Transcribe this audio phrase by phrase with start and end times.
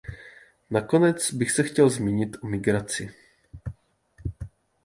[0.71, 3.13] Nakonec bych se chtěl zmínit o migraci.